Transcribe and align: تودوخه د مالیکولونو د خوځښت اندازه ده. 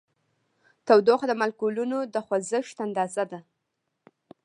تودوخه 0.85 1.25
د 1.27 1.33
مالیکولونو 1.39 1.97
د 2.13 2.15
خوځښت 2.25 2.77
اندازه 2.87 3.23
ده. 3.31 3.39